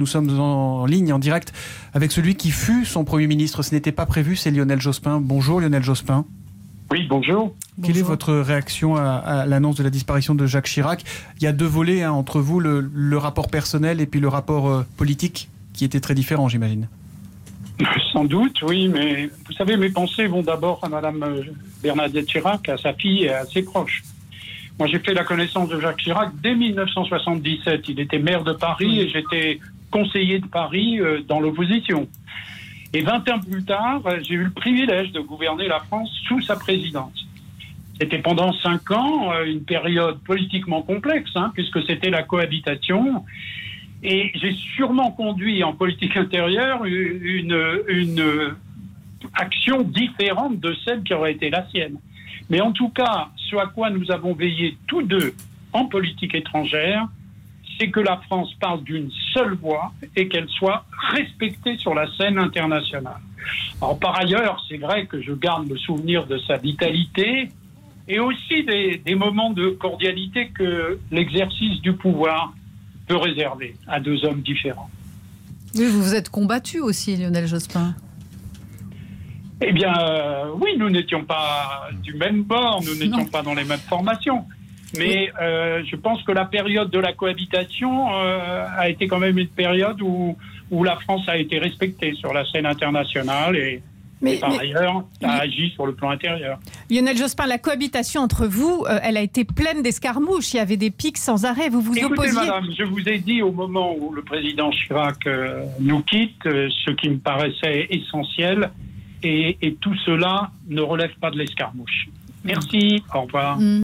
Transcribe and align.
Nous 0.00 0.06
sommes 0.06 0.38
en 0.38 0.86
ligne, 0.86 1.12
en 1.12 1.18
direct, 1.18 1.52
avec 1.92 2.12
celui 2.12 2.36
qui 2.36 2.52
fut 2.52 2.84
son 2.84 3.04
Premier 3.04 3.26
ministre. 3.26 3.64
Ce 3.64 3.74
n'était 3.74 3.90
pas 3.90 4.06
prévu, 4.06 4.36
c'est 4.36 4.52
Lionel 4.52 4.80
Jospin. 4.80 5.20
Bonjour 5.20 5.60
Lionel 5.60 5.82
Jospin. 5.82 6.24
Oui, 6.92 7.08
bonjour. 7.10 7.52
Quelle 7.82 7.98
est 7.98 8.02
votre 8.02 8.32
réaction 8.32 8.94
à, 8.94 9.44
l'annonce 9.44 9.74
de 9.74 9.82
la 9.82 9.90
disparition 9.90 10.36
de 10.36 10.46
Jacques 10.46 10.68
Chirac? 10.68 11.02
Il 11.38 11.42
y 11.42 11.48
a 11.48 11.52
deux 11.52 11.66
volets 11.66 12.04
hein, 12.04 12.12
entre 12.12 12.38
vous, 12.38 12.60
le, 12.60 13.18
rapport 13.18 13.48
personnel 13.48 14.00
et 14.00 14.06
puis 14.06 14.20
le 14.20 14.28
rapport 14.28 14.68
euh, 14.68 14.86
politique, 14.96 15.48
qui 15.74 15.84
était 15.84 15.98
très 15.98 16.14
différent, 16.14 16.48
j'imagine. 16.48 16.86
Sans 18.12 18.22
doute, 18.22 18.62
oui, 18.62 18.86
mais 18.86 19.28
vous 19.48 19.52
savez, 19.54 19.76
mes 19.76 19.90
pensées 19.90 20.28
vont 20.28 20.42
d'abord 20.42 20.78
à 20.84 20.88
Madame 20.88 21.20
euh, 21.24 21.42
Bernadette 21.82 22.28
Chirac, 22.28 22.68
à 22.68 22.78
sa 22.78 22.92
fille 22.92 23.24
et 23.24 23.30
à 23.30 23.44
ses 23.46 23.62
proches. 23.62 24.04
Moi, 24.78 24.86
j'ai 24.86 25.00
fait 25.00 25.12
la 25.12 25.24
connaissance 25.24 25.68
de 25.68 25.80
Jacques 25.80 25.98
Chirac 25.98 26.30
dès 26.40 26.54
1977. 26.54 27.88
Il 27.88 27.98
était 27.98 28.20
maire 28.20 28.44
de 28.44 28.52
Paris 28.52 29.00
et 29.00 29.08
j'étais 29.08 29.58
conseiller 29.90 30.38
de 30.38 30.46
Paris 30.46 31.00
euh, 31.00 31.20
dans 31.26 31.40
l'opposition. 31.40 32.08
Et 32.92 33.02
20 33.02 33.28
ans 33.30 33.40
plus 33.40 33.64
tard, 33.64 34.02
euh, 34.06 34.18
j'ai 34.22 34.34
eu 34.34 34.44
le 34.44 34.50
privilège 34.50 35.12
de 35.12 35.20
gouverner 35.20 35.68
la 35.68 35.80
France 35.80 36.10
sous 36.26 36.40
sa 36.40 36.56
présidence. 36.56 37.26
C'était 38.00 38.18
pendant 38.18 38.52
cinq 38.52 38.90
ans 38.90 39.32
euh, 39.32 39.44
une 39.44 39.64
période 39.64 40.18
politiquement 40.20 40.82
complexe, 40.82 41.30
hein, 41.34 41.50
puisque 41.54 41.82
c'était 41.86 42.10
la 42.10 42.22
cohabitation. 42.22 43.24
Et 44.02 44.30
j'ai 44.34 44.52
sûrement 44.52 45.10
conduit 45.10 45.64
en 45.64 45.72
politique 45.72 46.16
intérieure 46.16 46.84
une, 46.84 47.82
une 47.88 48.54
action 49.34 49.82
différente 49.82 50.60
de 50.60 50.72
celle 50.84 51.02
qui 51.02 51.14
aurait 51.14 51.32
été 51.32 51.50
la 51.50 51.68
sienne. 51.68 51.98
Mais 52.48 52.60
en 52.60 52.70
tout 52.70 52.90
cas, 52.90 53.28
ce 53.36 53.56
à 53.56 53.66
quoi 53.66 53.90
nous 53.90 54.12
avons 54.12 54.34
veillé 54.34 54.76
tous 54.86 55.02
deux 55.02 55.34
en 55.72 55.86
politique 55.86 56.34
étrangère, 56.34 57.08
c'est 57.78 57.90
que 57.90 58.00
la 58.00 58.18
France 58.26 58.52
parle 58.60 58.82
d'une 58.82 59.10
seule 59.32 59.54
voix 59.54 59.92
et 60.16 60.28
qu'elle 60.28 60.48
soit 60.48 60.84
respectée 61.10 61.76
sur 61.78 61.94
la 61.94 62.06
scène 62.16 62.38
internationale. 62.38 63.20
Alors, 63.80 63.98
par 63.98 64.18
ailleurs, 64.18 64.64
c'est 64.68 64.78
vrai 64.78 65.06
que 65.06 65.22
je 65.22 65.32
garde 65.32 65.68
le 65.68 65.76
souvenir 65.76 66.26
de 66.26 66.38
sa 66.38 66.56
vitalité 66.56 67.50
et 68.08 68.18
aussi 68.18 68.64
des, 68.64 69.14
moments 69.14 69.50
de 69.50 69.70
cordialité 69.70 70.48
que 70.48 70.98
l'exercice 71.10 71.80
du 71.82 71.92
pouvoir 71.92 72.54
peut 73.06 73.16
réserver 73.16 73.76
à 73.86 74.00
deux 74.00 74.24
hommes 74.24 74.40
différents. 74.40 74.90
Oui, 75.74 75.86
vous 75.86 76.02
vous 76.02 76.14
êtes 76.14 76.30
combattu 76.30 76.80
aussi, 76.80 77.16
Lionel 77.16 77.46
Jospin. 77.46 77.94
Eh 79.60 79.72
bien, 79.72 79.92
euh, 79.98 80.50
oui, 80.60 80.76
nous 80.78 80.88
n'étions 80.88 81.24
pas 81.24 81.88
du 82.02 82.14
même 82.14 82.42
bord, 82.42 82.82
nous 82.84 82.94
n'étions 82.94 83.26
pas 83.26 83.42
dans 83.42 83.54
les 83.54 83.64
mêmes 83.64 83.78
formations. 83.78 84.44
Mais 84.96 85.30
euh, 85.40 85.82
je 85.84 85.96
pense 85.96 86.22
que 86.22 86.32
la 86.32 86.44
période 86.44 86.90
de 86.90 86.98
la 86.98 87.12
cohabitation 87.12 88.08
euh, 88.14 88.66
a 88.76 88.88
été 88.88 89.06
quand 89.06 89.18
même 89.18 89.38
une 89.38 89.48
période 89.48 90.00
où, 90.00 90.36
où 90.70 90.84
la 90.84 90.96
France 90.96 91.28
a 91.28 91.36
été 91.36 91.58
respectée 91.58 92.14
sur 92.14 92.32
la 92.32 92.44
scène 92.46 92.64
internationale 92.64 93.56
et, 93.56 93.82
par 94.40 94.58
ailleurs, 94.58 95.04
a 95.22 95.40
agi 95.40 95.70
sur 95.74 95.86
le 95.86 95.94
plan 95.94 96.10
intérieur. 96.10 96.58
Lionel 96.90 97.16
Jospin, 97.16 97.46
la 97.46 97.58
cohabitation 97.58 98.22
entre 98.22 98.46
vous, 98.46 98.84
euh, 98.88 98.98
elle 99.02 99.16
a 99.16 99.20
été 99.20 99.44
pleine 99.44 99.82
d'escarmouches. 99.82 100.54
Il 100.54 100.56
y 100.56 100.60
avait 100.60 100.78
des 100.78 100.90
pics 100.90 101.18
sans 101.18 101.44
arrêt. 101.44 101.68
Vous 101.68 101.82
vous 101.82 101.96
Écoutez, 101.96 102.32
madame, 102.32 102.66
je 102.76 102.84
vous 102.84 103.06
ai 103.08 103.18
dit 103.18 103.42
au 103.42 103.52
moment 103.52 103.94
où 103.94 104.12
le 104.12 104.22
président 104.22 104.70
Chirac 104.70 105.28
nous 105.80 106.02
quitte, 106.02 106.42
ce 106.44 106.90
qui 106.92 107.10
me 107.10 107.18
paraissait 107.18 107.88
essentiel, 107.90 108.70
et, 109.22 109.58
et, 109.60 109.74
tout 109.74 109.96
cela 110.06 110.52
ne 110.68 110.80
relève 110.80 111.10
pas 111.20 111.32
de 111.32 111.38
l'escarmouche. 111.38 112.08
Merci, 112.44 113.02
au 113.14 113.22
revoir. 113.22 113.58
Mm. 113.58 113.76